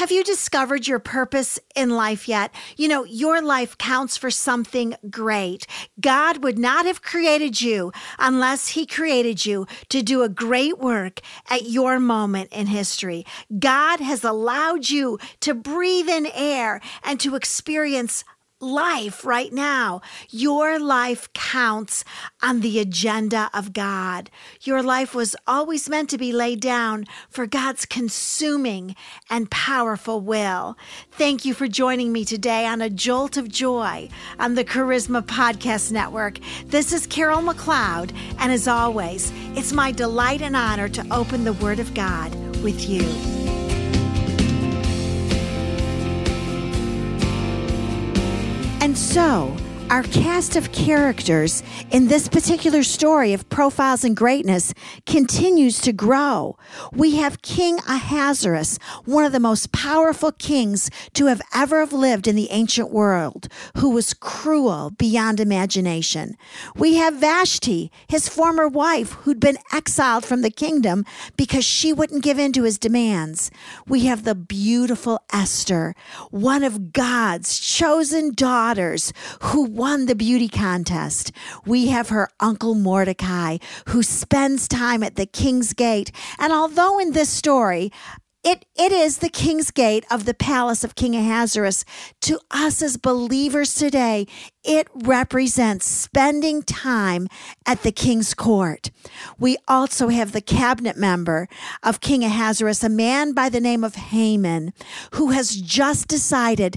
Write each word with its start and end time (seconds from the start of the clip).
Have 0.00 0.10
you 0.10 0.24
discovered 0.24 0.88
your 0.88 0.98
purpose 0.98 1.60
in 1.76 1.90
life 1.90 2.26
yet? 2.26 2.54
You 2.78 2.88
know, 2.88 3.04
your 3.04 3.42
life 3.42 3.76
counts 3.76 4.16
for 4.16 4.30
something 4.30 4.94
great. 5.10 5.66
God 6.00 6.42
would 6.42 6.58
not 6.58 6.86
have 6.86 7.02
created 7.02 7.60
you 7.60 7.92
unless 8.18 8.68
He 8.68 8.86
created 8.86 9.44
you 9.44 9.66
to 9.90 10.00
do 10.00 10.22
a 10.22 10.30
great 10.30 10.78
work 10.78 11.20
at 11.50 11.68
your 11.68 12.00
moment 12.00 12.50
in 12.50 12.68
history. 12.68 13.26
God 13.58 14.00
has 14.00 14.24
allowed 14.24 14.88
you 14.88 15.18
to 15.40 15.52
breathe 15.52 16.08
in 16.08 16.28
air 16.32 16.80
and 17.04 17.20
to 17.20 17.36
experience 17.36 18.24
life 18.60 19.24
right 19.24 19.52
now. 19.52 20.02
Your 20.28 20.78
life 20.78 21.32
counts 21.32 22.04
on 22.42 22.60
the 22.60 22.78
agenda 22.78 23.50
of 23.54 23.72
God. 23.72 24.30
Your 24.62 24.82
life 24.82 25.14
was 25.14 25.34
always 25.46 25.88
meant 25.88 26.10
to 26.10 26.18
be 26.18 26.32
laid 26.32 26.60
down 26.60 27.06
for 27.30 27.46
God's 27.46 27.86
consuming 27.86 28.94
and 29.30 29.50
powerful 29.50 30.20
will. 30.20 30.76
Thank 31.10 31.44
you 31.44 31.54
for 31.54 31.68
joining 31.68 32.12
me 32.12 32.24
today 32.24 32.66
on 32.66 32.80
A 32.80 32.90
Jolt 32.90 33.36
of 33.36 33.48
Joy 33.48 34.08
on 34.38 34.54
the 34.54 34.64
Charisma 34.64 35.22
Podcast 35.22 35.90
Network. 35.90 36.38
This 36.66 36.92
is 36.92 37.06
Carol 37.06 37.40
McLeod, 37.40 38.14
and 38.38 38.52
as 38.52 38.68
always, 38.68 39.32
it's 39.56 39.72
my 39.72 39.90
delight 39.90 40.42
and 40.42 40.56
honor 40.56 40.88
to 40.88 41.06
open 41.10 41.44
the 41.44 41.54
Word 41.54 41.80
of 41.80 41.94
God 41.94 42.34
with 42.62 42.88
you. 42.88 43.59
And 48.82 48.96
so, 48.96 49.54
our 49.90 50.04
cast 50.04 50.54
of 50.54 50.70
characters 50.70 51.64
in 51.90 52.06
this 52.06 52.28
particular 52.28 52.84
story 52.84 53.32
of 53.32 53.48
profiles 53.48 54.04
and 54.04 54.16
greatness 54.16 54.72
continues 55.04 55.80
to 55.80 55.92
grow. 55.92 56.56
We 56.92 57.16
have 57.16 57.42
King 57.42 57.78
Ahasuerus, 57.88 58.78
one 59.04 59.24
of 59.24 59.32
the 59.32 59.40
most 59.40 59.72
powerful 59.72 60.30
kings 60.30 60.90
to 61.14 61.26
have 61.26 61.42
ever 61.52 61.80
have 61.80 61.92
lived 61.92 62.28
in 62.28 62.36
the 62.36 62.52
ancient 62.52 62.92
world, 62.92 63.48
who 63.78 63.90
was 63.90 64.14
cruel 64.14 64.92
beyond 64.96 65.40
imagination. 65.40 66.36
We 66.76 66.94
have 66.94 67.14
Vashti, 67.14 67.90
his 68.06 68.28
former 68.28 68.68
wife, 68.68 69.14
who'd 69.24 69.40
been 69.40 69.58
exiled 69.72 70.24
from 70.24 70.42
the 70.42 70.52
kingdom 70.52 71.04
because 71.36 71.64
she 71.64 71.92
wouldn't 71.92 72.22
give 72.22 72.38
in 72.38 72.52
to 72.52 72.62
his 72.62 72.78
demands. 72.78 73.50
We 73.88 74.06
have 74.06 74.22
the 74.22 74.36
beautiful 74.36 75.20
Esther, 75.32 75.96
one 76.30 76.62
of 76.62 76.92
God's 76.92 77.58
chosen 77.58 78.32
daughters 78.34 79.12
who 79.40 79.79
won 79.80 80.04
the 80.04 80.14
beauty 80.14 80.46
contest. 80.46 81.32
We 81.64 81.86
have 81.86 82.10
her 82.10 82.28
uncle 82.38 82.74
Mordecai, 82.74 83.56
who 83.88 84.02
spends 84.02 84.68
time 84.68 85.02
at 85.02 85.16
the 85.16 85.24
king's 85.24 85.72
gate. 85.72 86.12
And 86.38 86.52
although 86.52 86.98
in 86.98 87.12
this 87.12 87.30
story, 87.30 87.90
it, 88.44 88.66
it 88.76 88.92
is 88.92 89.18
the 89.18 89.30
king's 89.30 89.70
gate 89.70 90.04
of 90.10 90.26
the 90.26 90.34
palace 90.34 90.84
of 90.84 90.96
King 90.96 91.16
Ahasuerus. 91.16 91.86
To 92.22 92.38
us 92.50 92.82
as 92.82 92.98
believers 92.98 93.74
today, 93.74 94.26
it 94.62 94.86
represents 94.94 95.86
spending 95.86 96.62
time 96.62 97.28
at 97.64 97.82
the 97.82 97.92
king's 97.92 98.34
court. 98.34 98.90
We 99.38 99.56
also 99.66 100.08
have 100.08 100.32
the 100.32 100.42
cabinet 100.42 100.98
member 100.98 101.48
of 101.82 102.02
King 102.02 102.22
Ahasuerus, 102.22 102.84
a 102.84 102.90
man 102.90 103.32
by 103.32 103.48
the 103.48 103.60
name 103.60 103.82
of 103.82 103.94
Haman, 103.94 104.74
who 105.12 105.30
has 105.30 105.56
just 105.56 106.06
decided 106.06 106.76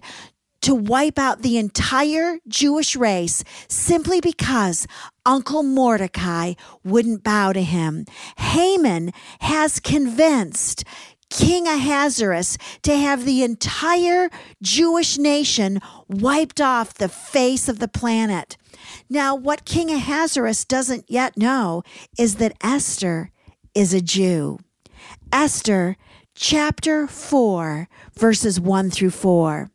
to 0.63 0.73
wipe 0.73 1.19
out 1.19 1.41
the 1.41 1.57
entire 1.57 2.39
Jewish 2.47 2.95
race 2.95 3.43
simply 3.67 4.19
because 4.21 4.87
Uncle 5.25 5.61
Mordecai 5.61 6.53
wouldn't 6.83 7.23
bow 7.23 7.53
to 7.53 7.61
him. 7.61 8.05
Haman 8.37 9.11
has 9.41 9.79
convinced 9.79 10.85
King 11.29 11.67
Ahasuerus 11.67 12.57
to 12.83 12.95
have 12.95 13.25
the 13.25 13.43
entire 13.43 14.29
Jewish 14.61 15.17
nation 15.17 15.81
wiped 16.07 16.61
off 16.61 16.93
the 16.93 17.09
face 17.09 17.67
of 17.67 17.79
the 17.79 17.87
planet. 17.87 18.55
Now, 19.09 19.35
what 19.35 19.65
King 19.65 19.91
Ahasuerus 19.91 20.63
doesn't 20.63 21.05
yet 21.09 21.35
know 21.37 21.83
is 22.17 22.35
that 22.35 22.55
Esther 22.61 23.31
is 23.75 23.93
a 23.93 24.01
Jew. 24.01 24.59
Esther 25.31 25.97
chapter 26.35 27.07
4, 27.07 27.89
verses 28.13 28.59
1 28.59 28.91
through 28.91 29.09
4. 29.09 29.71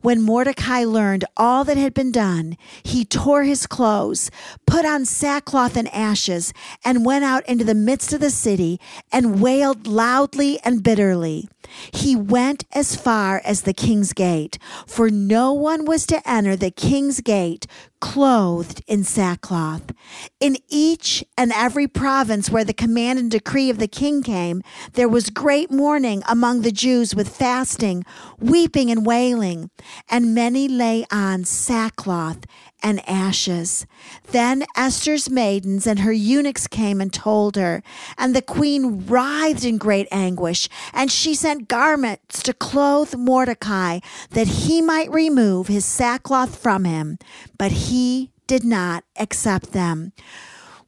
When 0.00 0.22
Mordecai 0.22 0.84
learned 0.84 1.24
all 1.36 1.64
that 1.64 1.76
had 1.76 1.94
been 1.94 2.12
done, 2.12 2.56
he 2.82 3.04
tore 3.04 3.44
his 3.44 3.66
clothes, 3.66 4.30
put 4.66 4.84
on 4.84 5.04
sackcloth 5.04 5.76
and 5.76 5.92
ashes, 5.94 6.52
and 6.84 7.04
went 7.04 7.24
out 7.24 7.46
into 7.48 7.64
the 7.64 7.74
midst 7.74 8.12
of 8.12 8.20
the 8.20 8.30
city 8.30 8.80
and 9.12 9.40
wailed 9.40 9.86
loudly 9.86 10.58
and 10.64 10.82
bitterly. 10.82 11.48
He 11.92 12.14
went 12.14 12.64
as 12.72 12.96
far 12.96 13.40
as 13.44 13.62
the 13.62 13.72
king's 13.72 14.12
gate, 14.12 14.58
for 14.86 15.10
no 15.10 15.52
one 15.52 15.84
was 15.84 16.06
to 16.06 16.28
enter 16.28 16.56
the 16.56 16.70
king's 16.70 17.20
gate 17.20 17.66
clothed 18.04 18.82
in 18.86 19.02
sackcloth. 19.02 19.90
In 20.38 20.58
each 20.68 21.24
and 21.38 21.50
every 21.54 21.88
province 21.88 22.50
where 22.50 22.64
the 22.64 22.74
command 22.74 23.18
and 23.18 23.30
decree 23.30 23.70
of 23.70 23.78
the 23.78 23.88
king 23.88 24.22
came, 24.22 24.62
there 24.92 25.08
was 25.08 25.30
great 25.30 25.70
mourning 25.70 26.22
among 26.28 26.60
the 26.60 26.70
Jews 26.70 27.14
with 27.14 27.34
fasting, 27.34 28.04
weeping, 28.38 28.90
and 28.90 29.06
wailing, 29.06 29.63
and 30.08 30.34
many 30.34 30.68
lay 30.68 31.04
on 31.10 31.44
sackcloth 31.44 32.46
and 32.82 33.08
ashes. 33.08 33.86
Then 34.30 34.64
Esther's 34.76 35.30
maidens 35.30 35.86
and 35.86 36.00
her 36.00 36.12
eunuchs 36.12 36.66
came 36.66 37.00
and 37.00 37.12
told 37.12 37.56
her, 37.56 37.82
and 38.18 38.34
the 38.34 38.42
queen 38.42 39.06
writhed 39.06 39.64
in 39.64 39.78
great 39.78 40.06
anguish, 40.12 40.68
and 40.92 41.10
she 41.10 41.34
sent 41.34 41.68
garments 41.68 42.42
to 42.42 42.52
clothe 42.52 43.14
Mordecai, 43.16 44.00
that 44.30 44.48
he 44.48 44.82
might 44.82 45.10
remove 45.10 45.68
his 45.68 45.84
sackcloth 45.84 46.56
from 46.56 46.84
him, 46.84 47.18
but 47.58 47.72
he 47.72 48.30
did 48.46 48.64
not 48.64 49.04
accept 49.16 49.72
them. 49.72 50.12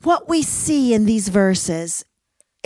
What 0.02 0.28
we 0.28 0.42
see 0.42 0.92
in 0.92 1.06
these 1.06 1.28
verses 1.28 2.04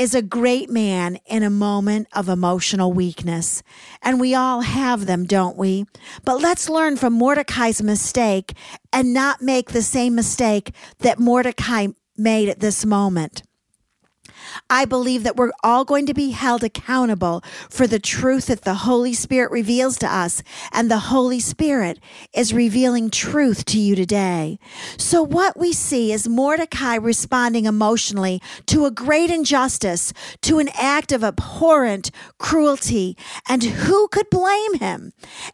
is 0.01 0.15
a 0.15 0.23
great 0.23 0.71
man 0.71 1.19
in 1.27 1.43
a 1.43 1.51
moment 1.51 2.09
of 2.15 2.27
emotional 2.27 2.91
weakness. 2.91 3.63
And 4.01 4.19
we 4.19 4.35
all 4.35 4.63
have 4.63 5.05
them, 5.05 5.27
don't 5.27 5.59
we? 5.59 5.85
But 6.25 6.41
let's 6.41 6.71
learn 6.71 6.97
from 6.97 7.13
Mordecai's 7.13 7.83
mistake 7.83 8.55
and 8.95 9.13
not 9.13 9.43
make 9.43 9.73
the 9.73 9.83
same 9.83 10.15
mistake 10.15 10.75
that 11.01 11.19
Mordecai 11.19 11.89
made 12.17 12.49
at 12.49 12.61
this 12.61 12.87
moment. 12.87 13.43
I 14.69 14.85
believe 14.85 15.23
that 15.25 15.37
we're 15.37 15.53
all 15.63 15.85
going 15.85 16.07
to 16.07 16.15
be 16.15 16.31
held 16.31 16.65
accountable 16.65 17.43
for 17.69 17.87
the 17.87 17.99
truth 17.99 18.47
that 18.47 18.63
the 18.63 18.75
Holy 18.75 19.15
Spirit 19.15 19.51
reveals 19.51 19.99
to 19.99 20.13
us, 20.13 20.43
and 20.73 20.91
the 20.91 20.99
Holy 20.99 21.41
Spirit 21.41 21.99
is 22.35 22.53
revealing 22.53 23.11
truth 23.11 23.65
to 23.67 23.79
you 23.79 23.95
today. 23.95 24.59
So, 24.97 25.23
what 25.23 25.59
we 25.59 25.73
see 25.73 26.13
is 26.13 26.29
Mordecai 26.29 26.97
responding 26.97 27.67
emotionally 27.67 28.41
to 28.67 28.87
a 28.87 28.91
great 28.91 29.31
injustice, 29.31 30.13
to 30.43 30.59
an 30.59 30.69
act 30.75 31.13
of 31.13 31.25
abhorrent 31.25 32.11
cruelty, 32.39 33.17
and 33.49 33.63
who 33.63 34.09
could 34.09 34.31
blame 34.31 34.75
him? 34.75 35.13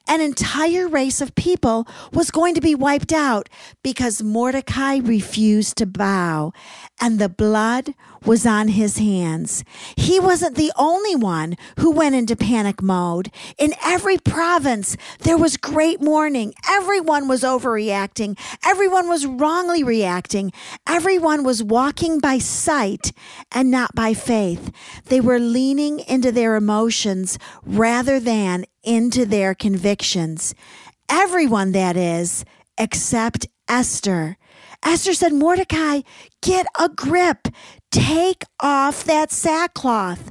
An 0.09 0.21
entire 0.21 0.89
race 0.89 1.21
of 1.21 1.35
people 1.35 1.87
was 2.13 2.31
going 2.31 2.55
to 2.55 2.61
be 2.61 2.75
wiped 2.75 3.13
out 3.13 3.49
because 3.83 4.23
Mordecai 4.23 4.97
refused 4.97 5.77
to 5.79 5.87
bow, 5.87 6.53
and 7.01 7.19
the 7.19 7.29
blood 7.29 7.95
was 8.25 8.47
on 8.47 8.69
his 8.69 8.99
hands. 8.99 9.65
He 9.97 10.19
wasn't 10.19 10.57
the 10.57 10.73
only 10.77 11.15
one 11.15 11.57
who 11.79 11.91
went 11.91 12.15
into 12.15 12.35
panic 12.35 12.83
mode. 12.83 13.31
In 13.59 13.75
every 13.85 14.19
province, 14.19 14.97
there 15.21 15.37
was 15.37 15.57
great 15.57 16.01
mourning. 16.01 16.55
Everyone 16.69 17.29
was 17.29 17.43
overreacting. 17.43 18.39
Everyone 18.65 19.09
was 19.09 19.27
wrongly 19.27 19.85
reacting. 19.85 20.53
Everyone 20.87 21.45
was 21.45 21.63
walking 21.63 22.19
by 22.19 22.39
sight 22.39 23.13
and 23.53 23.71
not 23.71 23.95
by 23.95 24.15
faith. 24.15 24.73
They 25.07 25.21
were 25.21 25.39
leaning 25.39 26.01
into 26.01 26.33
their 26.33 26.57
emotions 26.57 27.39
rather 27.65 28.19
than 28.19 28.65
into 28.83 29.27
their 29.27 29.55
convictions. 29.55 30.55
Everyone, 31.09 31.73
that 31.73 31.97
is, 31.97 32.45
except 32.79 33.47
Esther. 33.69 34.37
Esther 34.87 35.15
said, 35.15 35.33
Mordecai, 35.33 36.03
get 36.41 36.65
a 36.79 36.89
grip. 36.89 37.49
Take 37.91 38.45
off 38.61 39.03
that 39.03 39.33
sackcloth. 39.33 40.31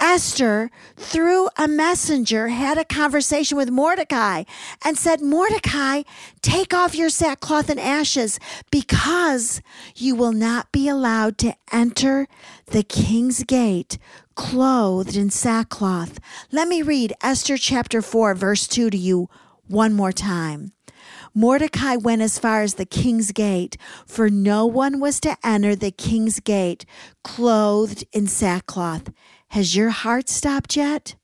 Esther, 0.00 0.68
through 0.96 1.48
a 1.56 1.68
messenger, 1.68 2.48
had 2.48 2.76
a 2.76 2.84
conversation 2.84 3.56
with 3.56 3.70
Mordecai 3.70 4.42
and 4.84 4.98
said, 4.98 5.22
Mordecai, 5.22 6.02
take 6.42 6.74
off 6.74 6.96
your 6.96 7.08
sackcloth 7.08 7.70
and 7.70 7.78
ashes 7.78 8.40
because 8.72 9.62
you 9.94 10.16
will 10.16 10.32
not 10.32 10.72
be 10.72 10.88
allowed 10.88 11.38
to 11.38 11.54
enter 11.72 12.26
the 12.66 12.82
king's 12.82 13.44
gate 13.44 13.96
clothed 14.34 15.16
in 15.16 15.30
sackcloth. 15.30 16.18
Let 16.50 16.66
me 16.66 16.82
read 16.82 17.12
Esther 17.22 17.56
chapter 17.56 18.02
4, 18.02 18.34
verse 18.34 18.66
2 18.66 18.90
to 18.90 18.98
you 18.98 19.28
one 19.68 19.94
more 19.94 20.12
time. 20.12 20.72
Mordecai 21.34 21.96
went 21.96 22.22
as 22.22 22.38
far 22.38 22.62
as 22.62 22.74
the 22.74 22.86
king's 22.86 23.32
gate, 23.32 23.76
for 24.06 24.30
no 24.30 24.66
one 24.66 25.00
was 25.00 25.18
to 25.20 25.36
enter 25.44 25.74
the 25.74 25.90
king's 25.90 26.38
gate 26.38 26.86
clothed 27.24 28.04
in 28.12 28.28
sackcloth. 28.28 29.10
Has 29.48 29.74
your 29.74 29.90
heart 29.90 30.28
stopped 30.28 30.76
yet? 30.76 31.16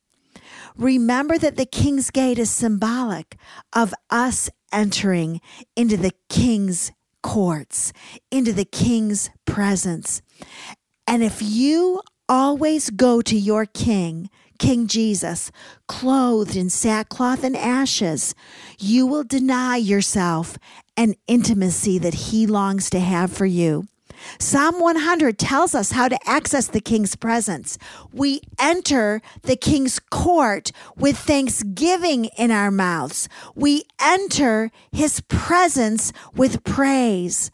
Remember 0.76 1.38
that 1.38 1.56
the 1.56 1.66
king's 1.66 2.10
gate 2.10 2.38
is 2.38 2.50
symbolic 2.50 3.36
of 3.72 3.94
us 4.10 4.50
entering 4.72 5.40
into 5.76 5.96
the 5.96 6.12
king's 6.28 6.90
courts, 7.22 7.92
into 8.30 8.52
the 8.52 8.64
king's 8.64 9.30
presence. 9.44 10.22
And 11.06 11.22
if 11.22 11.40
you 11.40 12.00
always 12.28 12.90
go 12.90 13.20
to 13.22 13.36
your 13.36 13.66
king, 13.66 14.30
King 14.60 14.88
Jesus, 14.88 15.50
clothed 15.88 16.54
in 16.54 16.68
sackcloth 16.68 17.44
and 17.44 17.56
ashes, 17.56 18.34
you 18.78 19.06
will 19.06 19.24
deny 19.24 19.76
yourself 19.76 20.58
an 20.98 21.14
intimacy 21.26 21.98
that 21.98 22.12
he 22.12 22.46
longs 22.46 22.90
to 22.90 23.00
have 23.00 23.32
for 23.32 23.46
you. 23.46 23.86
Psalm 24.38 24.80
100 24.80 25.38
tells 25.38 25.74
us 25.74 25.92
how 25.92 26.08
to 26.08 26.18
access 26.28 26.66
the 26.66 26.80
king's 26.80 27.16
presence. 27.16 27.78
We 28.12 28.40
enter 28.58 29.22
the 29.42 29.56
king's 29.56 29.98
court 29.98 30.72
with 30.96 31.18
thanksgiving 31.18 32.26
in 32.36 32.50
our 32.50 32.70
mouths. 32.70 33.28
We 33.54 33.84
enter 34.00 34.70
his 34.92 35.20
presence 35.22 36.12
with 36.34 36.64
praise. 36.64 37.50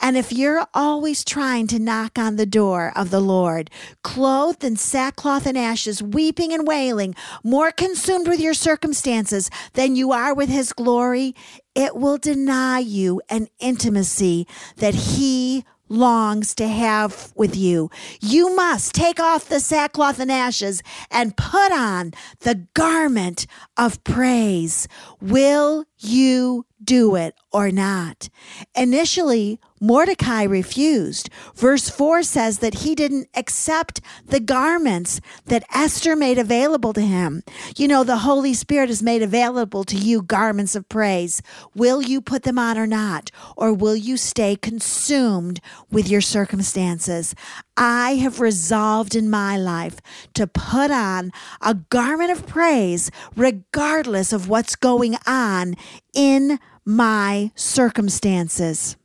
And 0.00 0.16
if 0.16 0.32
you're 0.32 0.66
always 0.74 1.24
trying 1.24 1.66
to 1.68 1.78
knock 1.78 2.18
on 2.18 2.36
the 2.36 2.46
door 2.46 2.92
of 2.94 3.10
the 3.10 3.20
Lord, 3.20 3.70
clothed 4.02 4.64
in 4.64 4.76
sackcloth 4.76 5.46
and 5.46 5.56
ashes, 5.56 6.02
weeping 6.02 6.52
and 6.52 6.66
wailing, 6.66 7.14
more 7.42 7.70
consumed 7.70 8.28
with 8.28 8.40
your 8.40 8.54
circumstances 8.54 9.50
than 9.74 9.96
you 9.96 10.12
are 10.12 10.34
with 10.34 10.48
his 10.48 10.72
glory, 10.72 11.34
it 11.74 11.96
will 11.96 12.18
deny 12.18 12.78
you 12.78 13.20
an 13.28 13.48
intimacy 13.58 14.46
that 14.76 14.94
he 14.94 15.64
longs 15.88 16.54
to 16.56 16.66
have 16.66 17.32
with 17.36 17.56
you. 17.56 17.90
You 18.20 18.54
must 18.54 18.94
take 18.94 19.20
off 19.20 19.48
the 19.48 19.60
sackcloth 19.60 20.18
and 20.18 20.30
ashes 20.30 20.82
and 21.10 21.36
put 21.36 21.72
on 21.72 22.12
the 22.40 22.66
garment 22.74 23.46
of 23.76 24.02
praise. 24.04 24.88
Will 25.20 25.84
you 25.98 26.66
do 26.82 27.16
it 27.16 27.34
or 27.52 27.70
not? 27.70 28.28
Initially, 28.76 29.60
Mordecai 29.86 30.44
refused. 30.44 31.28
Verse 31.54 31.90
4 31.90 32.22
says 32.22 32.60
that 32.60 32.76
he 32.76 32.94
didn't 32.94 33.28
accept 33.34 34.00
the 34.24 34.40
garments 34.40 35.20
that 35.44 35.62
Esther 35.74 36.16
made 36.16 36.38
available 36.38 36.94
to 36.94 37.02
him. 37.02 37.42
You 37.76 37.88
know, 37.88 38.02
the 38.02 38.18
Holy 38.18 38.54
Spirit 38.54 38.88
has 38.88 39.02
made 39.02 39.20
available 39.20 39.84
to 39.84 39.96
you 39.96 40.22
garments 40.22 40.74
of 40.74 40.88
praise. 40.88 41.42
Will 41.74 42.00
you 42.00 42.22
put 42.22 42.44
them 42.44 42.58
on 42.58 42.78
or 42.78 42.86
not? 42.86 43.30
Or 43.58 43.74
will 43.74 43.94
you 43.94 44.16
stay 44.16 44.56
consumed 44.56 45.60
with 45.90 46.08
your 46.08 46.22
circumstances? 46.22 47.34
I 47.76 48.14
have 48.14 48.40
resolved 48.40 49.14
in 49.14 49.28
my 49.28 49.58
life 49.58 49.96
to 50.32 50.46
put 50.46 50.90
on 50.90 51.30
a 51.60 51.74
garment 51.74 52.30
of 52.30 52.46
praise 52.46 53.10
regardless 53.36 54.32
of 54.32 54.48
what's 54.48 54.76
going 54.76 55.16
on 55.26 55.74
in 56.14 56.58
my 56.86 57.52
circumstances. 57.54 58.96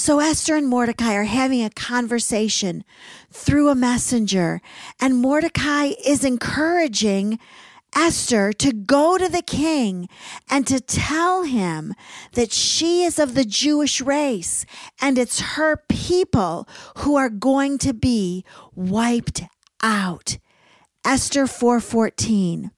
So 0.00 0.18
Esther 0.18 0.56
and 0.56 0.66
Mordecai 0.66 1.12
are 1.12 1.24
having 1.24 1.62
a 1.62 1.68
conversation 1.68 2.84
through 3.30 3.68
a 3.68 3.74
messenger, 3.74 4.62
and 4.98 5.18
Mordecai 5.18 5.92
is 6.02 6.24
encouraging 6.24 7.38
Esther 7.94 8.54
to 8.54 8.72
go 8.72 9.18
to 9.18 9.28
the 9.28 9.42
king 9.42 10.08
and 10.48 10.66
to 10.66 10.80
tell 10.80 11.42
him 11.42 11.92
that 12.32 12.50
she 12.50 13.04
is 13.04 13.18
of 13.18 13.34
the 13.34 13.44
Jewish 13.44 14.00
race 14.00 14.64
and 15.02 15.18
it's 15.18 15.40
her 15.40 15.84
people 15.90 16.66
who 17.00 17.16
are 17.16 17.28
going 17.28 17.76
to 17.76 17.92
be 17.92 18.42
wiped 18.74 19.42
out. 19.82 20.38
Esther 21.04 21.44
4:14 21.44 22.70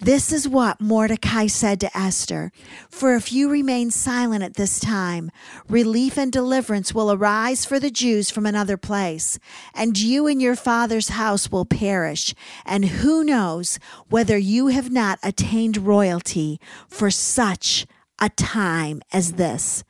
this 0.00 0.32
is 0.32 0.48
what 0.48 0.80
Mordecai 0.80 1.48
said 1.48 1.80
to 1.80 1.96
Esther 1.96 2.52
For 2.88 3.16
if 3.16 3.32
you 3.32 3.50
remain 3.50 3.90
silent 3.90 4.44
at 4.44 4.54
this 4.54 4.78
time, 4.78 5.30
relief 5.68 6.16
and 6.16 6.30
deliverance 6.30 6.94
will 6.94 7.10
arise 7.10 7.64
for 7.64 7.80
the 7.80 7.90
Jews 7.90 8.30
from 8.30 8.46
another 8.46 8.76
place, 8.76 9.38
and 9.74 9.98
you 9.98 10.26
and 10.26 10.40
your 10.40 10.56
father's 10.56 11.10
house 11.10 11.50
will 11.50 11.64
perish. 11.64 12.34
And 12.64 12.84
who 12.86 13.24
knows 13.24 13.78
whether 14.08 14.38
you 14.38 14.68
have 14.68 14.90
not 14.90 15.18
attained 15.22 15.78
royalty 15.78 16.60
for 16.88 17.10
such 17.10 17.86
a 18.20 18.28
time 18.30 19.02
as 19.12 19.32
this. 19.32 19.84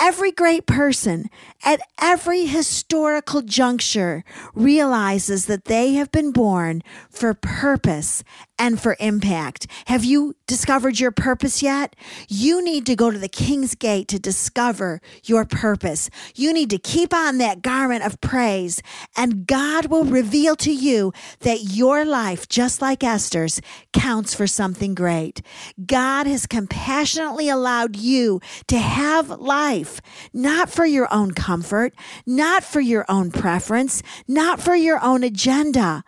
Every 0.00 0.30
great 0.30 0.64
person 0.64 1.28
at 1.64 1.80
every 2.00 2.46
historical 2.46 3.42
juncture 3.42 4.22
realizes 4.54 5.46
that 5.46 5.64
they 5.64 5.94
have 5.94 6.12
been 6.12 6.30
born 6.30 6.82
for 7.10 7.34
purpose 7.34 8.22
and 8.58 8.80
for 8.80 8.96
impact. 9.00 9.66
Have 9.86 10.04
you 10.04 10.34
discovered 10.46 10.98
your 10.98 11.10
purpose 11.10 11.62
yet? 11.62 11.94
You 12.28 12.62
need 12.62 12.86
to 12.86 12.96
go 12.96 13.10
to 13.10 13.18
the 13.18 13.28
King's 13.28 13.74
Gate 13.74 14.08
to 14.08 14.18
discover 14.18 15.00
your 15.24 15.44
purpose. 15.44 16.10
You 16.34 16.52
need 16.52 16.70
to 16.70 16.78
keep 16.78 17.14
on 17.14 17.38
that 17.38 17.62
garment 17.62 18.04
of 18.04 18.20
praise, 18.20 18.82
and 19.16 19.46
God 19.46 19.86
will 19.86 20.04
reveal 20.04 20.56
to 20.56 20.72
you 20.72 21.12
that 21.40 21.64
your 21.64 22.04
life, 22.04 22.48
just 22.48 22.82
like 22.82 23.04
Esther's, 23.04 23.60
counts 23.92 24.34
for 24.34 24.46
something 24.46 24.94
great. 24.94 25.42
God 25.84 26.26
has 26.26 26.46
compassionately 26.46 27.48
allowed 27.48 27.96
you 27.96 28.40
to 28.66 28.78
have 28.78 29.30
life, 29.30 30.00
not 30.32 30.70
for 30.70 30.84
your 30.84 31.12
own 31.12 31.32
comfort, 31.32 31.94
not 32.26 32.64
for 32.64 32.80
your 32.80 33.04
own 33.08 33.30
preference, 33.30 34.02
not 34.26 34.60
for 34.60 34.74
your 34.74 35.02
own 35.02 35.22
agenda, 35.22 36.04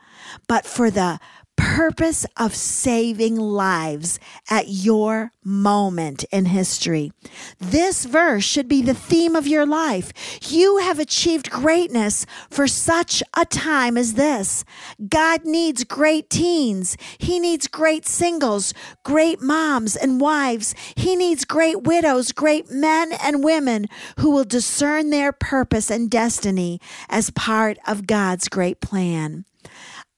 but 0.47 0.67
for 0.67 0.91
the 0.91 1.19
purpose 1.61 2.25
of 2.39 2.55
saving 2.55 3.37
lives 3.37 4.19
at 4.49 4.69
your 4.69 5.31
moment 5.45 6.25
in 6.33 6.47
history. 6.47 7.13
This 7.59 8.07
verse 8.07 8.45
should 8.45 8.67
be 8.67 8.81
the 8.81 8.95
theme 8.95 9.37
of 9.37 9.47
your 9.47 9.67
life. 9.67 10.11
You 10.51 10.79
have 10.79 10.99
achieved 10.99 11.51
greatness 11.51 12.25
for 12.49 12.67
such 12.67 13.23
a 13.37 13.45
time 13.45 13.99
as 13.99 14.15
this. 14.15 14.65
God 15.07 15.45
needs 15.45 15.85
great 15.85 16.31
teens. 16.31 16.97
He 17.19 17.39
needs 17.39 17.69
great 17.69 18.07
singles, 18.07 18.73
great 19.05 19.43
moms 19.43 19.97
and 19.97 20.19
wives. 20.19 20.75
He 20.97 21.15
needs 21.15 21.45
great 21.45 21.83
widows, 21.83 22.33
great 22.33 22.71
men 22.71 23.13
and 23.23 23.45
women 23.45 23.87
who 24.19 24.31
will 24.31 24.45
discern 24.45 25.11
their 25.11 25.31
purpose 25.31 25.91
and 25.91 26.11
destiny 26.11 26.81
as 27.11 27.29
part 27.29 27.77
of 27.87 28.07
God's 28.07 28.49
great 28.49 28.81
plan. 28.81 29.45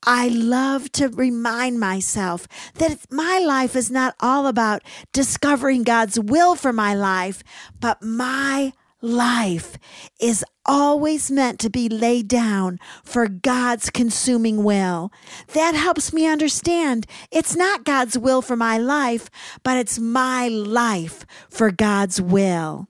I 0.05 0.29
love 0.29 0.91
to 0.93 1.09
remind 1.09 1.79
myself 1.79 2.49
that 2.75 2.99
my 3.11 3.39
life 3.39 3.77
is 3.77 3.91
not 3.91 4.17
all 4.21 4.47
about 4.47 4.83
discovering 5.13 5.85
God's 5.85 6.19
will 6.19 6.57
for 6.57 6.73
my 6.73 6.95
life, 6.95 7.45
but 7.79 8.03
my 8.03 8.73
life 9.01 9.79
is 10.21 10.45
always 10.65 11.31
meant 11.31 11.59
to 11.61 11.71
be 11.71 11.89
laid 11.89 12.29
down 12.29 12.79
for 13.05 13.27
God's 13.29 13.91
consuming 13.91 14.63
will. 14.65 15.13
That 15.55 15.75
helps 15.75 16.13
me 16.13 16.27
understand 16.27 17.07
it's 17.31 17.57
not 17.57 17.85
God's 17.85 18.17
will 18.17 18.43
for 18.43 18.57
my 18.57 18.79
life, 18.79 19.29
but 19.63 19.77
it's 19.77 19.99
my 19.99 20.49
life 20.49 21.27
for 21.51 21.71
God's 21.71 22.21
will. 22.21 22.89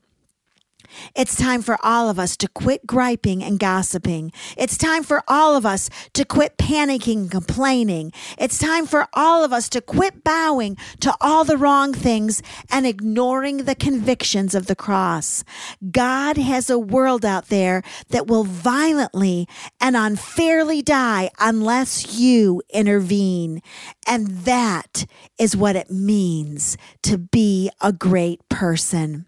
It's 1.15 1.37
time 1.37 1.63
for 1.63 1.79
all 1.83 2.09
of 2.09 2.19
us 2.19 2.37
to 2.39 2.49
quit 2.49 2.87
griping 2.87 3.43
and 3.43 3.59
gossiping. 3.59 4.33
It's 4.57 4.77
time 4.77 5.03
for 5.03 5.23
all 5.29 5.57
of 5.57 5.67
us 5.67 5.89
to 6.15 6.25
quit 6.25 6.57
panicking 6.59 7.23
and 7.23 7.31
complaining. 7.31 8.13
It's 8.39 8.59
time 8.59 8.87
for 8.87 9.09
all 9.15 9.45
of 9.45 9.53
us 9.53 9.69
to 9.71 9.81
quit 9.81 10.25
bowing 10.25 10.77
to 11.01 11.15
all 11.21 11.45
the 11.45 11.57
wrong 11.57 11.93
things 11.93 12.43
and 12.71 12.87
ignoring 12.87 13.59
the 13.59 13.75
convictions 13.75 14.55
of 14.55 14.67
the 14.67 14.77
cross. 14.77 15.45
God 15.91 16.37
has 16.37 16.71
a 16.71 16.79
world 16.79 17.25
out 17.25 17.49
there 17.49 17.83
that 18.09 18.27
will 18.27 18.45
violently 18.45 19.47
and 19.81 19.97
unfairly 19.97 20.83
die 20.83 21.31
unless 21.39 22.19
you 22.19 22.63
intervene. 22.71 23.63
And 24.07 24.29
that 24.45 25.07
is 25.39 25.57
what 25.57 25.77
it 25.77 25.91
means 25.91 26.77
to 27.03 27.19
be 27.19 27.71
a 27.81 27.93
great 27.93 28.49
person. 28.49 29.27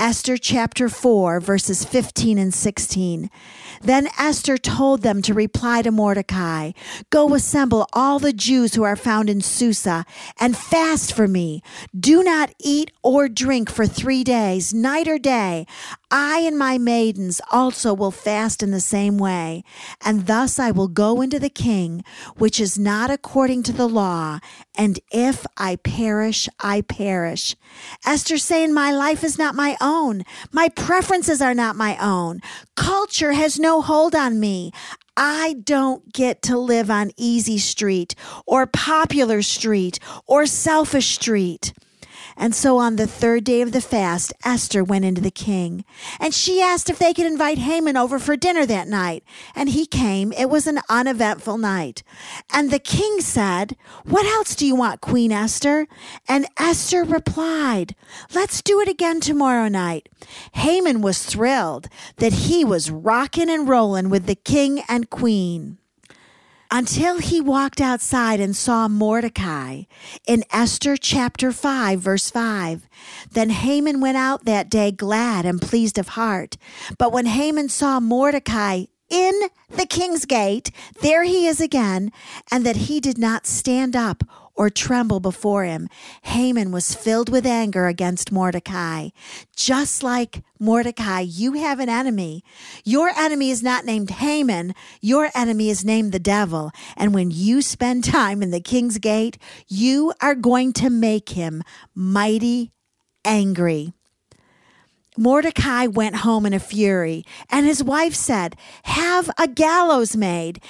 Esther 0.00 0.38
chapter 0.38 0.88
4, 0.88 1.40
verses 1.40 1.84
15 1.84 2.38
and 2.38 2.54
16. 2.54 3.28
Then 3.82 4.08
Esther 4.18 4.56
told 4.56 5.02
them 5.02 5.20
to 5.20 5.34
reply 5.34 5.82
to 5.82 5.90
Mordecai 5.90 6.72
Go 7.10 7.34
assemble 7.34 7.86
all 7.92 8.18
the 8.18 8.32
Jews 8.32 8.74
who 8.74 8.82
are 8.82 8.96
found 8.96 9.28
in 9.28 9.42
Susa 9.42 10.06
and 10.40 10.56
fast 10.56 11.12
for 11.12 11.28
me. 11.28 11.62
Do 11.94 12.22
not 12.22 12.54
eat 12.58 12.92
or 13.02 13.28
drink 13.28 13.70
for 13.70 13.86
three 13.86 14.24
days, 14.24 14.72
night 14.72 15.06
or 15.06 15.18
day. 15.18 15.66
I 16.10 16.40
and 16.40 16.58
my 16.58 16.76
maidens 16.78 17.40
also 17.50 17.94
will 17.94 18.10
fast 18.10 18.62
in 18.62 18.72
the 18.72 18.80
same 18.80 19.16
way. 19.16 19.62
And 20.04 20.26
thus 20.26 20.58
I 20.58 20.70
will 20.70 20.88
go 20.88 21.20
into 21.20 21.38
the 21.38 21.48
king, 21.48 22.02
which 22.36 22.58
is 22.58 22.78
not 22.78 23.10
according 23.10 23.62
to 23.64 23.72
the 23.72 23.88
law. 23.88 24.40
And 24.76 24.98
if 25.12 25.46
I 25.56 25.76
perish, 25.76 26.48
I 26.58 26.80
perish. 26.80 27.54
Esther 28.04 28.38
saying, 28.38 28.72
My 28.72 28.92
life 28.92 29.22
is 29.22 29.38
not 29.38 29.54
my 29.54 29.76
own. 29.80 30.24
My 30.50 30.68
preferences 30.68 31.40
are 31.40 31.54
not 31.54 31.76
my 31.76 31.96
own. 31.98 32.40
Culture 32.76 33.32
has 33.32 33.58
no 33.58 33.80
hold 33.80 34.14
on 34.14 34.40
me. 34.40 34.72
I 35.16 35.56
don't 35.64 36.12
get 36.12 36.42
to 36.42 36.58
live 36.58 36.90
on 36.90 37.12
easy 37.16 37.58
street 37.58 38.14
or 38.46 38.66
popular 38.66 39.42
street 39.42 39.98
or 40.26 40.46
selfish 40.46 41.08
street. 41.14 41.72
And 42.36 42.54
so 42.54 42.78
on 42.78 42.96
the 42.96 43.06
third 43.06 43.44
day 43.44 43.60
of 43.60 43.72
the 43.72 43.80
fast, 43.80 44.32
Esther 44.44 44.84
went 44.84 45.04
into 45.04 45.20
the 45.20 45.30
king. 45.30 45.84
And 46.18 46.32
she 46.32 46.62
asked 46.62 46.88
if 46.88 46.98
they 46.98 47.12
could 47.12 47.26
invite 47.26 47.58
Haman 47.58 47.96
over 47.96 48.18
for 48.18 48.36
dinner 48.36 48.64
that 48.66 48.88
night. 48.88 49.24
And 49.54 49.70
he 49.70 49.86
came. 49.86 50.32
It 50.32 50.48
was 50.48 50.66
an 50.66 50.80
uneventful 50.88 51.58
night. 51.58 52.02
And 52.52 52.70
the 52.70 52.78
king 52.78 53.20
said, 53.20 53.76
What 54.04 54.26
else 54.26 54.54
do 54.54 54.66
you 54.66 54.74
want, 54.74 55.00
Queen 55.00 55.32
Esther? 55.32 55.86
And 56.28 56.46
Esther 56.58 57.04
replied, 57.04 57.94
Let's 58.34 58.62
do 58.62 58.80
it 58.80 58.88
again 58.88 59.20
tomorrow 59.20 59.68
night. 59.68 60.08
Haman 60.52 61.02
was 61.02 61.24
thrilled 61.24 61.88
that 62.16 62.32
he 62.32 62.64
was 62.64 62.90
rocking 62.90 63.50
and 63.50 63.68
rolling 63.68 64.10
with 64.10 64.26
the 64.26 64.34
king 64.34 64.82
and 64.88 65.10
queen 65.10 65.79
until 66.70 67.18
he 67.18 67.40
walked 67.40 67.80
outside 67.80 68.40
and 68.40 68.54
saw 68.54 68.88
Mordecai 68.88 69.82
in 70.26 70.44
Esther 70.52 70.96
chapter 70.96 71.52
5, 71.52 72.00
verse 72.00 72.30
5. 72.30 72.88
Then 73.32 73.50
Haman 73.50 74.00
went 74.00 74.16
out 74.16 74.44
that 74.44 74.70
day 74.70 74.92
glad 74.92 75.44
and 75.44 75.60
pleased 75.60 75.98
of 75.98 76.08
heart. 76.08 76.56
But 76.98 77.12
when 77.12 77.26
Haman 77.26 77.68
saw 77.68 77.98
Mordecai 78.00 78.84
in 79.08 79.48
the 79.68 79.86
king's 79.86 80.24
gate, 80.24 80.70
there 81.00 81.24
he 81.24 81.46
is 81.46 81.60
again, 81.60 82.12
and 82.50 82.64
that 82.64 82.76
he 82.76 83.00
did 83.00 83.18
not 83.18 83.46
stand 83.46 83.96
up 83.96 84.22
or 84.60 84.68
tremble 84.68 85.20
before 85.20 85.64
him. 85.64 85.88
Haman 86.20 86.70
was 86.70 86.94
filled 86.94 87.30
with 87.30 87.46
anger 87.46 87.86
against 87.86 88.30
Mordecai. 88.30 89.08
Just 89.56 90.02
like 90.02 90.42
Mordecai, 90.58 91.20
you 91.20 91.54
have 91.54 91.80
an 91.80 91.88
enemy. 91.88 92.44
Your 92.84 93.10
enemy 93.16 93.50
is 93.50 93.62
not 93.62 93.86
named 93.86 94.10
Haman, 94.10 94.74
your 95.00 95.30
enemy 95.34 95.70
is 95.70 95.82
named 95.82 96.12
the 96.12 96.18
devil. 96.18 96.72
And 96.94 97.14
when 97.14 97.30
you 97.30 97.62
spend 97.62 98.04
time 98.04 98.42
in 98.42 98.50
the 98.50 98.60
king's 98.60 98.98
gate, 98.98 99.38
you 99.66 100.12
are 100.20 100.34
going 100.34 100.74
to 100.74 100.90
make 100.90 101.30
him 101.30 101.62
mighty 101.94 102.70
angry. 103.24 103.94
Mordecai 105.16 105.86
went 105.86 106.16
home 106.16 106.44
in 106.44 106.52
a 106.52 106.60
fury, 106.60 107.24
and 107.48 107.64
his 107.64 107.82
wife 107.82 108.14
said, 108.14 108.56
Have 108.82 109.30
a 109.38 109.48
gallows 109.48 110.14
made 110.16 110.60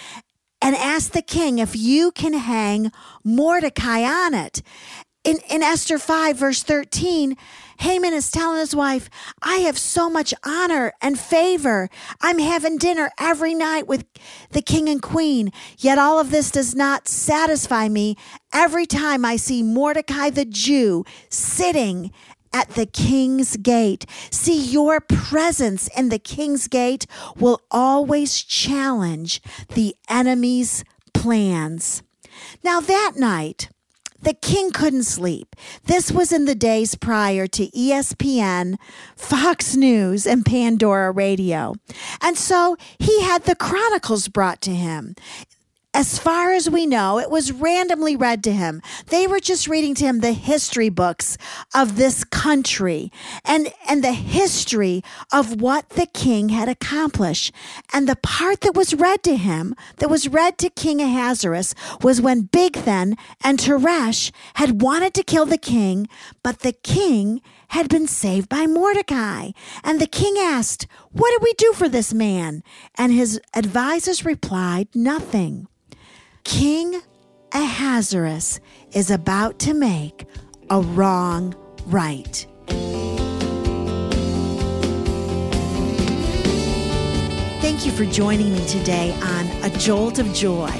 and 0.62 0.76
ask 0.76 1.12
the 1.12 1.22
king 1.22 1.58
if 1.58 1.74
you 1.74 2.12
can 2.12 2.34
hang 2.34 2.92
Mordecai 3.24 4.02
on 4.02 4.34
it. 4.34 4.62
In, 5.22 5.38
in 5.50 5.62
Esther 5.62 5.98
5, 5.98 6.36
verse 6.38 6.62
13, 6.62 7.36
Haman 7.80 8.14
is 8.14 8.30
telling 8.30 8.58
his 8.58 8.74
wife, 8.74 9.10
I 9.42 9.56
have 9.56 9.78
so 9.78 10.08
much 10.08 10.32
honor 10.44 10.92
and 11.02 11.18
favor. 11.18 11.90
I'm 12.22 12.38
having 12.38 12.78
dinner 12.78 13.10
every 13.18 13.54
night 13.54 13.86
with 13.86 14.06
the 14.52 14.62
king 14.62 14.88
and 14.88 15.00
queen. 15.00 15.52
Yet 15.76 15.98
all 15.98 16.18
of 16.18 16.30
this 16.30 16.50
does 16.50 16.74
not 16.74 17.06
satisfy 17.06 17.88
me 17.88 18.16
every 18.52 18.86
time 18.86 19.24
I 19.24 19.36
see 19.36 19.62
Mordecai 19.62 20.30
the 20.30 20.46
Jew 20.46 21.04
sitting 21.28 22.12
at 22.52 22.70
the 22.70 22.86
king's 22.86 23.56
gate. 23.56 24.06
See, 24.30 24.60
your 24.60 25.00
presence 25.00 25.88
in 25.96 26.08
the 26.08 26.18
king's 26.18 26.68
gate 26.68 27.06
will 27.36 27.60
always 27.70 28.42
challenge 28.42 29.40
the 29.74 29.96
enemy's 30.08 30.84
plans. 31.14 32.02
Now, 32.62 32.80
that 32.80 33.12
night, 33.16 33.68
the 34.22 34.34
king 34.34 34.70
couldn't 34.70 35.04
sleep. 35.04 35.56
This 35.84 36.12
was 36.12 36.32
in 36.32 36.44
the 36.44 36.54
days 36.54 36.94
prior 36.94 37.46
to 37.46 37.68
ESPN, 37.68 38.76
Fox 39.16 39.76
News, 39.76 40.26
and 40.26 40.44
Pandora 40.44 41.10
Radio. 41.10 41.74
And 42.20 42.36
so 42.36 42.76
he 42.98 43.22
had 43.22 43.44
the 43.44 43.56
Chronicles 43.56 44.28
brought 44.28 44.60
to 44.62 44.74
him. 44.74 45.14
As 45.92 46.20
far 46.20 46.52
as 46.52 46.70
we 46.70 46.86
know, 46.86 47.18
it 47.18 47.30
was 47.30 47.50
randomly 47.50 48.14
read 48.14 48.44
to 48.44 48.52
him. 48.52 48.80
They 49.08 49.26
were 49.26 49.40
just 49.40 49.66
reading 49.66 49.96
to 49.96 50.04
him 50.04 50.20
the 50.20 50.32
history 50.32 50.88
books 50.88 51.36
of 51.74 51.96
this 51.96 52.22
country 52.22 53.10
and, 53.44 53.72
and 53.88 54.04
the 54.04 54.12
history 54.12 55.02
of 55.32 55.60
what 55.60 55.88
the 55.90 56.06
king 56.06 56.50
had 56.50 56.68
accomplished. 56.68 57.52
And 57.92 58.08
the 58.08 58.14
part 58.14 58.60
that 58.60 58.76
was 58.76 58.94
read 58.94 59.24
to 59.24 59.36
him, 59.36 59.74
that 59.96 60.08
was 60.08 60.28
read 60.28 60.58
to 60.58 60.70
King 60.70 61.02
Ahasuerus, 61.02 61.74
was 62.02 62.20
when 62.20 62.46
Bigthan 62.48 63.18
and 63.42 63.58
Teresh 63.58 64.30
had 64.54 64.82
wanted 64.82 65.12
to 65.14 65.24
kill 65.24 65.44
the 65.44 65.58
king, 65.58 66.08
but 66.44 66.60
the 66.60 66.72
king 66.72 67.42
had 67.70 67.88
been 67.88 68.06
saved 68.06 68.48
by 68.48 68.66
Mordecai. 68.66 69.50
And 69.82 70.00
the 70.00 70.06
king 70.06 70.36
asked, 70.38 70.86
What 71.10 71.30
do 71.32 71.38
we 71.42 71.52
do 71.54 71.72
for 71.72 71.88
this 71.88 72.14
man? 72.14 72.62
And 72.96 73.12
his 73.12 73.40
advisers 73.56 74.24
replied, 74.24 74.86
Nothing. 74.94 75.66
King 76.50 77.00
Ahasuerus 77.52 78.58
is 78.92 79.10
about 79.12 79.60
to 79.60 79.72
make 79.72 80.26
a 80.68 80.80
wrong 80.80 81.54
right. 81.86 82.44
Thank 87.60 87.86
you 87.86 87.92
for 87.92 88.04
joining 88.04 88.52
me 88.52 88.66
today 88.66 89.16
on 89.22 89.46
A 89.62 89.70
Jolt 89.78 90.18
of 90.18 90.26
Joy. 90.34 90.72